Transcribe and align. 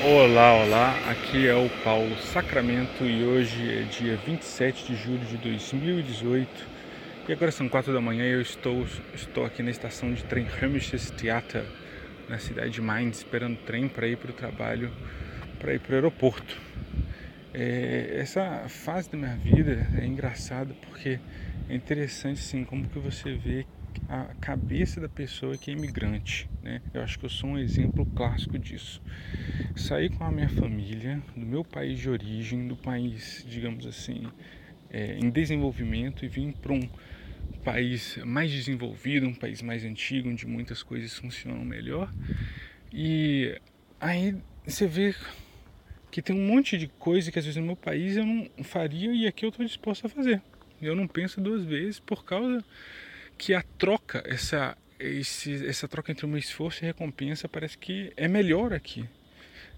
Olá, 0.00 0.54
olá, 0.54 1.10
aqui 1.10 1.48
é 1.48 1.54
o 1.56 1.68
Paulo 1.82 2.16
Sacramento 2.18 3.04
e 3.04 3.24
hoje 3.24 3.80
é 3.80 3.82
dia 3.82 4.16
27 4.16 4.86
de 4.86 4.94
julho 4.94 5.24
de 5.26 5.36
2018 5.38 6.48
e 7.28 7.32
agora 7.32 7.50
são 7.50 7.68
4 7.68 7.92
da 7.92 8.00
manhã 8.00 8.24
e 8.24 8.30
eu 8.30 8.40
estou, 8.40 8.86
estou 9.12 9.44
aqui 9.44 9.60
na 9.60 9.72
estação 9.72 10.14
de 10.14 10.22
trem 10.22 10.46
Hermitage 10.46 11.10
Theater 11.14 11.64
na 12.28 12.38
cidade 12.38 12.70
de 12.70 12.80
Mainz 12.80 13.18
esperando 13.18 13.56
trem 13.66 13.88
para 13.88 14.06
ir 14.06 14.16
para 14.16 14.30
o 14.30 14.34
trabalho, 14.34 14.92
para 15.58 15.74
ir 15.74 15.80
para 15.80 15.90
o 15.90 15.94
aeroporto. 15.96 16.56
É, 17.52 18.18
essa 18.20 18.68
fase 18.68 19.10
da 19.10 19.18
minha 19.18 19.36
vida 19.36 19.84
é 20.00 20.06
engraçada 20.06 20.74
porque 20.86 21.18
é 21.68 21.74
interessante 21.74 22.38
assim 22.38 22.64
como 22.64 22.88
que 22.88 23.00
você 23.00 23.34
vê 23.34 23.66
a 24.08 24.34
cabeça 24.40 25.00
da 25.00 25.08
pessoa 25.08 25.56
que 25.56 25.70
é 25.70 25.74
imigrante. 25.74 26.48
Né? 26.62 26.80
Eu 26.92 27.02
acho 27.02 27.18
que 27.18 27.24
eu 27.24 27.30
sou 27.30 27.50
um 27.50 27.58
exemplo 27.58 28.06
clássico 28.14 28.58
disso. 28.58 29.00
Saí 29.76 30.08
com 30.08 30.24
a 30.24 30.30
minha 30.30 30.48
família 30.48 31.22
do 31.36 31.46
meu 31.46 31.64
país 31.64 31.98
de 31.98 32.10
origem, 32.10 32.66
do 32.66 32.76
país, 32.76 33.44
digamos 33.48 33.86
assim, 33.86 34.26
é, 34.90 35.18
em 35.18 35.30
desenvolvimento 35.30 36.24
e 36.24 36.28
vim 36.28 36.52
para 36.52 36.72
um 36.72 36.88
país 37.64 38.18
mais 38.24 38.50
desenvolvido, 38.50 39.26
um 39.26 39.34
país 39.34 39.62
mais 39.62 39.84
antigo, 39.84 40.28
onde 40.28 40.46
muitas 40.46 40.82
coisas 40.82 41.16
funcionam 41.16 41.64
melhor. 41.64 42.12
E 42.92 43.60
aí 44.00 44.36
você 44.66 44.86
vê 44.86 45.14
que 46.10 46.22
tem 46.22 46.34
um 46.34 46.46
monte 46.46 46.78
de 46.78 46.88
coisa 46.88 47.30
que 47.30 47.38
às 47.38 47.44
vezes 47.44 47.60
no 47.60 47.66
meu 47.66 47.76
país 47.76 48.16
eu 48.16 48.24
não 48.24 48.48
faria 48.64 49.12
e 49.12 49.26
aqui 49.26 49.44
eu 49.44 49.50
estou 49.50 49.64
disposto 49.64 50.06
a 50.06 50.08
fazer. 50.08 50.42
Eu 50.80 50.94
não 50.94 51.06
penso 51.06 51.40
duas 51.40 51.64
vezes 51.64 52.00
por 52.00 52.24
causa 52.24 52.64
que 53.38 53.54
a 53.54 53.62
troca, 53.62 54.22
essa, 54.26 54.76
esse, 54.98 55.64
essa 55.66 55.86
troca 55.86 56.10
entre 56.10 56.26
meu 56.26 56.38
esforço 56.38 56.84
e 56.84 56.86
recompensa 56.86 57.48
parece 57.48 57.78
que 57.78 58.12
é 58.16 58.26
melhor 58.26 58.72
aqui. 58.72 59.08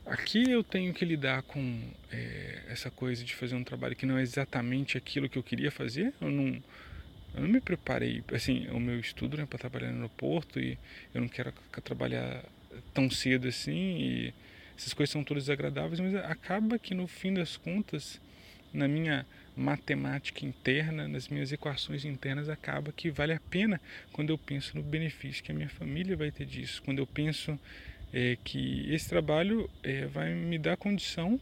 Aqui 0.06 0.50
eu 0.50 0.64
tenho 0.64 0.92
que 0.94 1.04
lidar 1.04 1.42
com 1.42 1.92
é, 2.10 2.62
essa 2.68 2.90
coisa 2.90 3.22
de 3.22 3.34
fazer 3.34 3.54
um 3.54 3.62
trabalho 3.62 3.94
que 3.94 4.06
não 4.06 4.18
é 4.18 4.22
exatamente 4.22 4.96
aquilo 4.96 5.28
que 5.28 5.38
eu 5.38 5.42
queria 5.42 5.70
fazer. 5.70 6.12
Eu 6.20 6.30
não, 6.30 6.62
eu 7.34 7.42
não 7.42 7.48
me 7.48 7.60
preparei, 7.60 8.24
assim, 8.32 8.66
o 8.70 8.80
meu 8.80 8.98
estudo 8.98 9.36
né, 9.36 9.46
para 9.46 9.58
trabalhar 9.58 9.90
no 9.90 9.96
aeroporto 9.96 10.58
e 10.58 10.78
eu 11.14 11.20
não 11.20 11.28
quero 11.28 11.52
trabalhar 11.84 12.42
tão 12.94 13.10
cedo 13.10 13.46
assim 13.46 13.98
e 13.98 14.34
essas 14.76 14.94
coisas 14.94 15.12
são 15.12 15.22
todas 15.22 15.44
desagradáveis, 15.44 16.00
mas 16.00 16.14
acaba 16.14 16.78
que 16.78 16.94
no 16.94 17.06
fim 17.06 17.34
das 17.34 17.56
contas, 17.56 18.18
na 18.72 18.88
minha 18.88 19.26
matemática 19.56 20.44
interna, 20.44 21.06
nas 21.08 21.28
minhas 21.28 21.52
equações 21.52 22.04
internas, 22.04 22.48
acaba 22.48 22.92
que 22.92 23.10
vale 23.10 23.32
a 23.32 23.40
pena 23.50 23.80
quando 24.12 24.30
eu 24.30 24.38
penso 24.38 24.76
no 24.76 24.82
benefício 24.82 25.42
que 25.42 25.52
a 25.52 25.54
minha 25.54 25.68
família 25.68 26.16
vai 26.16 26.30
ter 26.30 26.46
disso, 26.46 26.82
quando 26.82 26.98
eu 26.98 27.06
penso 27.06 27.58
é, 28.12 28.36
que 28.42 28.92
esse 28.92 29.08
trabalho 29.08 29.68
é, 29.82 30.06
vai 30.06 30.34
me 30.34 30.58
dar 30.58 30.76
condição 30.76 31.40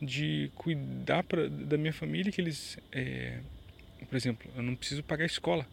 de 0.00 0.50
cuidar 0.54 1.24
pra, 1.24 1.48
da 1.48 1.76
minha 1.76 1.92
família, 1.92 2.30
que 2.30 2.40
eles, 2.40 2.78
é, 2.92 3.40
por 4.08 4.16
exemplo, 4.16 4.50
eu 4.56 4.62
não 4.62 4.76
preciso 4.76 5.02
pagar 5.02 5.24
escola 5.24 5.66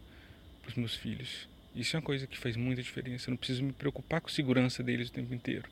para 0.62 0.70
os 0.70 0.74
meus 0.74 0.94
filhos. 0.96 1.48
Isso 1.74 1.94
é 1.94 1.98
uma 1.98 2.04
coisa 2.04 2.26
que 2.26 2.38
faz 2.38 2.56
muita 2.56 2.82
diferença. 2.82 3.28
Eu 3.28 3.32
não 3.32 3.36
preciso 3.36 3.62
me 3.62 3.72
preocupar 3.72 4.20
com 4.20 4.28
a 4.28 4.32
segurança 4.32 4.82
deles 4.82 5.08
o 5.08 5.12
tempo 5.12 5.32
inteiro. 5.34 5.68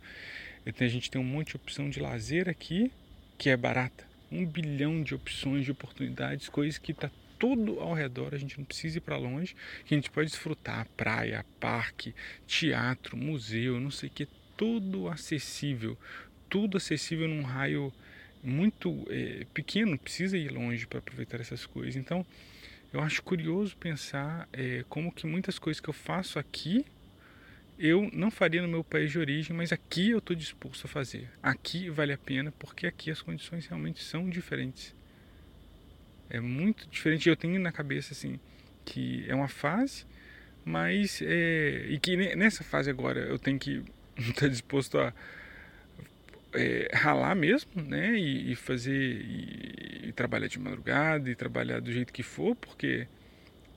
a 0.67 0.89
gente 0.89 1.11
tem 1.11 1.21
um 1.21 1.25
monte 1.25 1.49
de 1.49 1.57
opção 1.57 1.89
de 1.89 1.99
lazer 1.99 2.49
aqui 2.49 2.93
que 3.39 3.49
é 3.49 3.57
barata 3.57 4.14
um 4.35 4.47
bilhão 4.47 5.03
de 5.03 5.15
opções, 5.15 5.65
de 5.65 5.71
oportunidades, 5.71 6.49
coisas 6.49 6.79
que 6.79 6.93
está 6.93 7.11
tudo 7.39 7.81
ao 7.81 7.93
redor, 7.93 8.35
a 8.35 8.39
gente 8.39 8.59
não 8.59 8.65
precisa 8.65 8.99
ir 8.99 9.01
para 9.01 9.17
longe, 9.17 9.55
que 9.85 9.95
a 9.95 9.99
gente 9.99 10.11
pode 10.11 10.31
desfrutar. 10.31 10.87
Praia, 10.97 11.45
parque, 11.61 12.15
teatro, 12.47 13.17
museu, 13.17 13.79
não 13.81 13.91
sei 13.91 14.09
o 14.09 14.13
que, 14.13 14.29
tudo 14.57 15.09
acessível, 15.09 15.99
tudo 16.49 16.77
acessível 16.77 17.29
num 17.29 17.43
raio 17.43 17.93
muito 18.43 19.05
é, 19.09 19.47
pequeno, 19.53 19.99
precisa 19.99 20.37
ir 20.37 20.51
longe 20.51 20.87
para 20.87 20.99
aproveitar 20.99 21.41
essas 21.41 21.67
coisas. 21.67 21.97
Então, 21.97 22.25
eu 22.93 23.01
acho 23.01 23.23
curioso 23.23 23.77
pensar 23.77 24.49
é, 24.53 24.85
como 24.89 25.11
que 25.11 25.27
muitas 25.27 25.59
coisas 25.59 25.81
que 25.81 25.89
eu 25.89 25.95
faço 25.95 26.39
aqui 26.39 26.85
eu 27.79 28.09
não 28.13 28.31
faria 28.31 28.63
no 28.63 28.69
meu 28.69 28.85
país 28.85 29.11
de 29.11 29.19
origem, 29.19 29.57
mas 29.57 29.73
aqui 29.73 30.11
eu 30.11 30.19
estou 30.19 30.35
disposto 30.37 30.85
a 30.87 30.89
fazer. 30.89 31.29
Aqui 31.43 31.91
vale 31.91 32.13
a 32.13 32.19
pena 32.19 32.53
porque 32.59 32.87
aqui 32.87 33.11
as 33.11 33.21
condições 33.21 33.67
realmente 33.67 34.03
são 34.03 34.29
diferentes. 34.29 34.95
É 36.31 36.41
muito 36.41 36.89
diferente. 36.89 37.29
Eu 37.29 37.37
tenho 37.37 37.61
na 37.61 37.73
cabeça 37.73 38.13
assim 38.13 38.39
que 38.85 39.25
é 39.29 39.35
uma 39.35 39.49
fase, 39.49 40.05
mas 40.65 41.21
é, 41.23 41.87
e 41.89 41.99
que 41.99 42.17
nessa 42.37 42.63
fase 42.63 42.91
agora 42.91 43.21
eu 43.21 43.39
tenho 43.39 43.59
que 43.59 43.83
estar 44.19 44.49
disposto 44.49 44.99
a 44.99 45.13
é, 46.53 46.91
ralar 46.93 47.35
mesmo, 47.35 47.83
né? 47.83 48.17
E, 48.17 48.53
e 48.53 48.55
fazer 48.55 48.93
e, 48.93 50.09
e 50.09 50.13
trabalhar 50.13 50.47
de 50.47 50.59
madrugada 50.59 51.31
e 51.31 51.35
trabalhar 51.35 51.81
do 51.81 51.93
jeito 51.93 52.13
que 52.13 52.23
for, 52.23 52.55
porque 52.57 53.09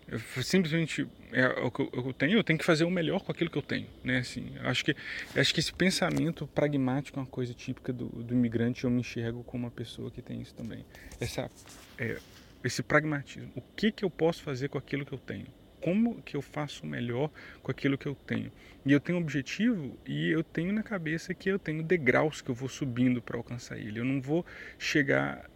eu 0.08 0.20
simplesmente 0.42 1.06
é 1.34 1.48
o 1.60 1.70
que 1.70 1.82
eu 1.82 2.14
tenho, 2.14 2.38
eu 2.38 2.44
tenho 2.44 2.58
que 2.58 2.64
fazer 2.64 2.86
o 2.86 2.90
melhor 2.90 3.22
com 3.22 3.32
aquilo 3.32 3.50
que 3.50 3.58
eu 3.58 3.62
tenho, 3.62 3.88
né? 4.04 4.20
Assim, 4.20 4.54
acho 4.62 4.86
que 4.86 4.96
acho 5.36 5.54
que 5.54 5.60
esse 5.60 5.74
pensamento 5.74 6.48
pragmático 6.48 7.20
é 7.20 7.24
uma 7.24 7.28
coisa 7.28 7.54
típica 7.54 7.92
do, 7.92 8.08
do 8.08 8.34
imigrante. 8.34 8.86
Eu 8.86 8.90
me 8.90 9.02
enxergo 9.02 9.44
como 9.44 9.66
uma 9.66 9.72
pessoa 9.72 10.10
que 10.10 10.22
tem 10.22 10.42
isso 10.42 10.56
também. 10.56 10.86
Essa 11.20 11.52
é, 11.98 12.18
esse 12.64 12.82
pragmatismo. 12.82 13.52
O 13.54 13.62
que 13.62 13.92
que 13.92 14.06
eu 14.06 14.10
posso 14.10 14.44
fazer 14.44 14.70
com 14.70 14.78
aquilo 14.78 15.06
que 15.06 15.12
eu 15.12 15.20
tenho? 15.20 15.48
Como 15.82 16.22
que 16.22 16.36
eu 16.36 16.42
faço 16.42 16.84
o 16.84 16.88
melhor 16.88 17.30
com 17.62 17.70
aquilo 17.70 17.98
que 17.98 18.08
eu 18.08 18.16
tenho? 18.16 18.52
E 18.86 18.92
eu 18.94 19.00
tenho 19.02 19.18
um 19.18 19.22
objetivo 19.22 19.98
e 20.06 20.30
eu 20.30 20.44
tenho 20.44 20.72
na 20.72 20.84
cabeça 20.84 21.34
que 21.34 21.50
eu 21.50 21.60
tenho 21.60 21.84
degraus 21.84 22.42
que 22.42 22.50
eu 22.50 22.56
vou 22.56 22.70
subindo 22.70 23.22
para 23.22 23.38
alcançar 23.38 23.78
ele. 23.78 24.00
Eu 24.00 24.06
não 24.06 24.22
vou 24.22 24.46
chegar 24.80 25.50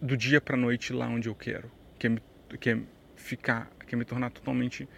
do 0.00 0.16
dia 0.16 0.40
para 0.40 0.56
noite 0.56 0.92
lá 0.92 1.08
onde 1.08 1.28
eu 1.28 1.34
quero, 1.34 1.70
que 1.98 2.06
é, 2.06 2.16
que 2.60 2.70
é 2.70 2.78
ficar, 3.16 3.70
que 3.86 3.94
é 3.94 3.98
me 3.98 4.04
tornar 4.04 4.30
totalmente 4.30 4.88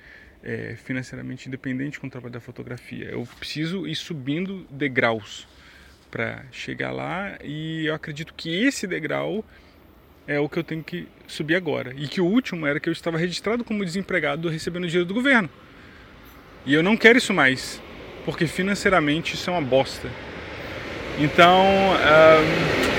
é, 0.42 0.76
financeiramente 0.76 1.48
independente 1.48 1.98
com 1.98 2.06
o 2.06 2.10
trabalho 2.10 2.32
da 2.32 2.40
fotografia. 2.40 3.06
Eu 3.10 3.26
preciso 3.38 3.86
ir 3.86 3.94
subindo 3.94 4.66
degraus 4.70 5.46
para 6.10 6.44
chegar 6.50 6.90
lá 6.90 7.38
e 7.42 7.86
eu 7.86 7.94
acredito 7.94 8.34
que 8.34 8.64
esse 8.64 8.86
degrau 8.86 9.44
é 10.26 10.38
o 10.38 10.48
que 10.48 10.58
eu 10.58 10.64
tenho 10.64 10.82
que 10.82 11.08
subir 11.26 11.54
agora. 11.54 11.94
E 11.96 12.06
que 12.06 12.20
o 12.20 12.26
último 12.26 12.66
era 12.66 12.78
que 12.78 12.88
eu 12.88 12.92
estava 12.92 13.16
registrado 13.16 13.64
como 13.64 13.84
desempregado 13.84 14.48
recebendo 14.48 14.86
dinheiro 14.86 15.06
do 15.06 15.14
governo. 15.14 15.48
E 16.66 16.74
eu 16.74 16.82
não 16.82 16.96
quero 16.96 17.16
isso 17.16 17.32
mais, 17.32 17.80
porque 18.24 18.46
financeiramente 18.46 19.34
isso 19.34 19.48
é 19.48 19.52
uma 19.52 19.62
bosta. 19.62 20.08
Então, 21.18 21.64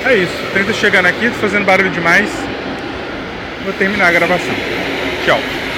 é 0.05 0.15
isso. 0.15 0.53
Tenta 0.53 0.73
chegar 0.73 1.05
aqui, 1.05 1.29
tô 1.29 1.35
fazendo 1.35 1.65
barulho 1.65 1.91
demais. 1.91 2.29
Vou 3.63 3.73
terminar 3.73 4.07
a 4.07 4.11
gravação. 4.11 4.88
Ciao. 5.29 5.68